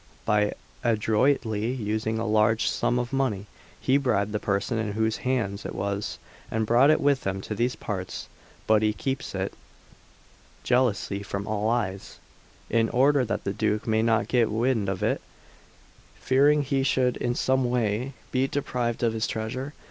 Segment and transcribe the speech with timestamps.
[0.25, 3.45] By adroitly using a large sum of money,
[3.79, 6.17] he bribed the person in whose hands it was,
[6.49, 8.27] and brought it with him to these parts;
[8.65, 9.53] but he keeps it
[10.63, 12.17] jealously from all eyes,
[12.67, 15.21] in order that the Duke may not get wind of it,
[16.15, 19.75] fearing he should in some way be deprived of his treasure."